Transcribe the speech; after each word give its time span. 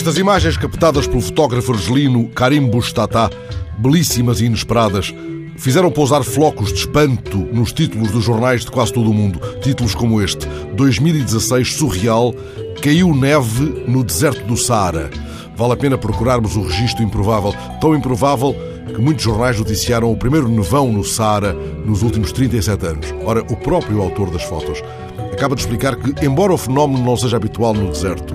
Estas 0.00 0.16
imagens 0.16 0.56
captadas 0.56 1.06
pelo 1.06 1.20
fotógrafo 1.20 1.74
argelino 1.74 2.26
Karim 2.28 2.66
Boustatá, 2.70 3.28
belíssimas 3.76 4.40
e 4.40 4.46
inesperadas, 4.46 5.14
fizeram 5.58 5.90
pousar 5.90 6.24
flocos 6.24 6.72
de 6.72 6.78
espanto 6.78 7.36
nos 7.36 7.70
títulos 7.70 8.10
dos 8.10 8.24
jornais 8.24 8.64
de 8.64 8.70
quase 8.70 8.94
todo 8.94 9.10
o 9.10 9.12
mundo. 9.12 9.38
Títulos 9.60 9.94
como 9.94 10.22
este: 10.22 10.48
2016 10.74 11.74
surreal, 11.74 12.34
caiu 12.80 13.14
neve 13.14 13.84
no 13.86 14.02
deserto 14.02 14.42
do 14.46 14.56
Saara. 14.56 15.10
Vale 15.54 15.74
a 15.74 15.76
pena 15.76 15.98
procurarmos 15.98 16.56
o 16.56 16.62
registro 16.62 17.04
improvável, 17.04 17.54
tão 17.78 17.94
improvável 17.94 18.56
que 18.86 19.02
muitos 19.02 19.22
jornais 19.22 19.58
noticiaram 19.58 20.10
o 20.10 20.16
primeiro 20.16 20.48
nevão 20.48 20.90
no 20.90 21.04
Saara 21.04 21.52
nos 21.84 22.02
últimos 22.02 22.32
37 22.32 22.86
anos. 22.86 23.14
Ora, 23.22 23.42
o 23.42 23.54
próprio 23.54 24.00
autor 24.00 24.30
das 24.30 24.44
fotos 24.44 24.82
acaba 25.30 25.54
de 25.54 25.60
explicar 25.60 25.94
que, 25.96 26.24
embora 26.24 26.54
o 26.54 26.58
fenómeno 26.58 27.04
não 27.04 27.18
seja 27.18 27.36
habitual 27.36 27.74
no 27.74 27.90
deserto, 27.90 28.32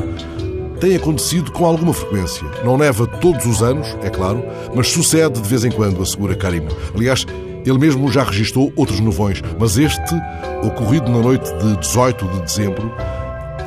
tem 0.80 0.96
acontecido 0.96 1.52
com 1.52 1.66
alguma 1.66 1.94
frequência. 1.94 2.46
Não 2.64 2.78
neva 2.78 3.08
todos 3.08 3.46
os 3.46 3.62
anos, 3.62 3.96
é 4.04 4.10
claro, 4.10 4.44
mas 4.74 4.90
sucede 4.90 5.42
de 5.42 5.48
vez 5.48 5.64
em 5.64 5.72
quando, 5.72 6.02
assegura 6.02 6.36
Karim. 6.36 6.68
Aliás, 6.94 7.26
ele 7.66 7.80
mesmo 7.80 8.12
já 8.12 8.24
registrou 8.24 8.72
outros 8.76 9.00
nevões, 9.00 9.42
mas 9.60 9.78
este, 9.78 10.16
ocorrido 10.64 11.12
na 11.12 11.20
noite 11.20 11.52
de 11.58 11.78
18 11.78 12.28
de 12.28 12.42
dezembro, 12.42 12.92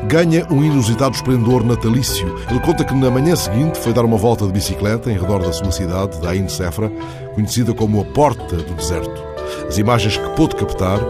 ganha 0.06 0.46
um 0.50 0.62
inusitado 0.62 1.16
esplendor 1.16 1.64
natalício. 1.64 2.34
Ele 2.48 2.60
conta 2.60 2.84
que 2.84 2.94
na 2.94 3.10
manhã 3.10 3.34
seguinte 3.34 3.78
foi 3.78 3.92
dar 3.92 4.04
uma 4.04 4.16
volta 4.16 4.46
de 4.46 4.52
bicicleta 4.52 5.10
em 5.10 5.18
redor 5.18 5.40
da 5.40 5.52
sua 5.52 5.72
cidade, 5.72 6.20
da 6.20 6.30
Ain 6.30 6.48
Sefra, 6.48 6.90
conhecida 7.34 7.74
como 7.74 8.00
a 8.00 8.04
Porta 8.04 8.56
do 8.56 8.74
Deserto. 8.74 9.22
As 9.66 9.78
imagens 9.78 10.16
que 10.16 10.28
pôde 10.30 10.54
captar 10.54 11.00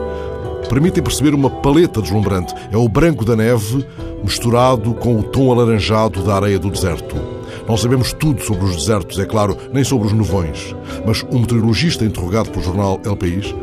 permitem 0.68 1.02
perceber 1.02 1.34
uma 1.34 1.50
paleta 1.50 2.00
deslumbrante. 2.00 2.54
É 2.70 2.76
o 2.76 2.88
branco 2.88 3.24
da 3.24 3.34
neve 3.34 3.86
misturado 4.22 4.94
com 4.94 5.18
o 5.18 5.22
tom 5.22 5.52
alaranjado 5.52 6.22
da 6.22 6.36
areia 6.36 6.58
do 6.58 6.70
deserto. 6.70 7.16
Não 7.68 7.76
sabemos 7.76 8.12
tudo 8.12 8.42
sobre 8.42 8.64
os 8.64 8.76
desertos, 8.76 9.18
é 9.18 9.26
claro, 9.26 9.56
nem 9.72 9.84
sobre 9.84 10.06
os 10.06 10.12
nevões, 10.12 10.74
mas 11.06 11.22
um 11.30 11.40
meteorologista 11.40 12.04
interrogado 12.04 12.50
pelo 12.50 12.64
jornal 12.64 12.98
El 13.04 13.16
País 13.16 13.54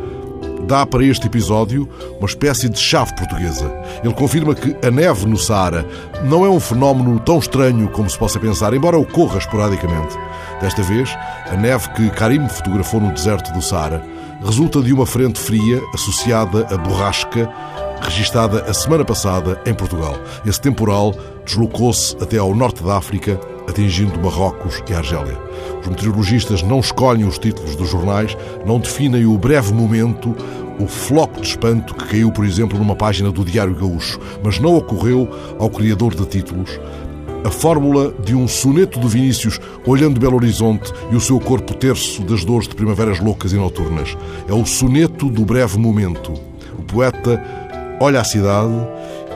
dá 0.66 0.84
para 0.84 1.04
este 1.04 1.26
episódio 1.26 1.88
uma 2.18 2.26
espécie 2.26 2.68
de 2.68 2.78
chave 2.78 3.14
portuguesa. 3.14 3.72
Ele 4.02 4.14
confirma 4.14 4.54
que 4.54 4.76
a 4.86 4.90
neve 4.90 5.26
no 5.26 5.36
Saara 5.36 5.86
não 6.24 6.44
é 6.44 6.48
um 6.48 6.60
fenómeno 6.60 7.18
tão 7.20 7.38
estranho 7.38 7.88
como 7.88 8.10
se 8.10 8.18
possa 8.18 8.38
pensar, 8.38 8.74
embora 8.74 8.98
ocorra 8.98 9.38
esporadicamente. 9.38 10.16
Desta 10.60 10.82
vez, 10.82 11.16
a 11.50 11.56
neve 11.56 11.88
que 11.90 12.10
Karim 12.10 12.48
fotografou 12.48 13.00
no 13.00 13.12
deserto 13.12 13.52
do 13.52 13.62
Saara 13.62 14.02
resulta 14.44 14.80
de 14.80 14.92
uma 14.92 15.06
frente 15.06 15.38
fria 15.38 15.82
associada 15.94 16.66
a 16.72 16.76
borrasca 16.76 17.50
registada 18.02 18.62
a 18.62 18.74
semana 18.74 19.04
passada 19.04 19.60
em 19.66 19.74
Portugal. 19.74 20.14
Esse 20.44 20.60
temporal 20.60 21.14
deslocou-se 21.44 22.16
até 22.20 22.38
ao 22.38 22.54
norte 22.54 22.82
da 22.82 22.96
África, 22.96 23.40
atingindo 23.68 24.20
Marrocos 24.20 24.82
e 24.88 24.94
Argélia. 24.94 25.38
Os 25.80 25.88
meteorologistas 25.88 26.62
não 26.62 26.80
escolhem 26.80 27.26
os 27.26 27.38
títulos 27.38 27.74
dos 27.74 27.88
jornais, 27.88 28.36
não 28.64 28.78
definem 28.78 29.26
o 29.26 29.38
breve 29.38 29.72
momento, 29.72 30.36
o 30.78 30.86
floco 30.86 31.40
de 31.40 31.48
espanto 31.48 31.94
que 31.94 32.04
caiu, 32.06 32.30
por 32.30 32.44
exemplo, 32.44 32.78
numa 32.78 32.94
página 32.94 33.32
do 33.32 33.44
Diário 33.44 33.74
Gaúcho, 33.74 34.20
mas 34.42 34.58
não 34.58 34.76
ocorreu 34.76 35.28
ao 35.58 35.70
criador 35.70 36.14
de 36.14 36.26
títulos 36.26 36.78
a 37.44 37.50
fórmula 37.50 38.12
de 38.24 38.34
um 38.34 38.48
soneto 38.48 38.98
de 38.98 39.08
Vinícius 39.08 39.60
olhando 39.86 40.20
Belo 40.20 40.36
Horizonte 40.36 40.92
e 41.10 41.16
o 41.16 41.20
seu 41.20 41.38
corpo 41.38 41.74
terço 41.74 42.22
das 42.22 42.44
dores 42.44 42.68
de 42.68 42.74
primaveras 42.74 43.20
loucas 43.20 43.52
e 43.52 43.56
noturnas. 43.56 44.16
É 44.48 44.52
o 44.52 44.64
soneto 44.64 45.28
do 45.28 45.44
breve 45.44 45.78
momento. 45.78 46.32
O 46.78 46.82
poeta 46.82 47.42
olha 48.00 48.20
a 48.20 48.24
cidade 48.24 48.74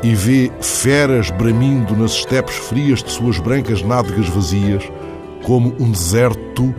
e 0.02 0.14
vê 0.14 0.50
feras 0.60 1.30
bramindo 1.30 1.96
nas 1.96 2.12
estepes 2.12 2.56
frias 2.56 3.02
de 3.02 3.10
suas 3.10 3.38
brancas 3.38 3.82
nádegas 3.82 4.28
vazias, 4.28 4.82
como 5.42 5.74
um 5.78 5.90
deserto 5.90 6.74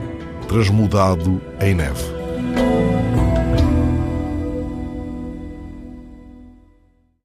transmudado 0.47 1.41
em 1.61 1.75
neve. 1.75 2.70